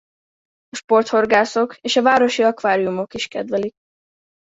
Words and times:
A 0.69 0.75
sporthorgászok 0.75 1.77
és 1.77 1.95
a 1.95 2.01
városi 2.01 2.43
akváriumok 2.43 3.13
is 3.13 3.27
kedvelik. 3.27 3.73